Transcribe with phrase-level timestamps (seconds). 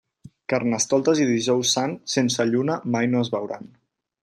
[0.53, 3.71] Carnestoltes i Dijous Sant sense lluna mai no es veuran.